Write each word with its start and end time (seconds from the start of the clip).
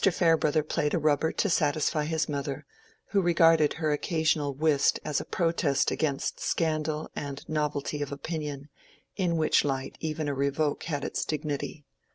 Farebrother 0.03 0.63
played 0.63 0.95
a 0.95 0.97
rubber 0.97 1.31
to 1.33 1.47
satisfy 1.47 2.05
his 2.05 2.27
mother, 2.27 2.65
who 3.09 3.21
regarded 3.21 3.73
her 3.73 3.91
occasional 3.91 4.51
whist 4.55 4.99
as 5.05 5.21
a 5.21 5.25
protest 5.25 5.91
against 5.91 6.39
scandal 6.39 7.07
and 7.15 7.47
novelty 7.47 8.01
of 8.01 8.11
opinion, 8.11 8.69
in 9.15 9.37
which 9.37 9.63
light 9.63 9.97
even 9.99 10.27
a 10.27 10.33
revoke 10.33 10.85
had 10.85 11.03
its 11.03 11.23
dignity. 11.23 11.85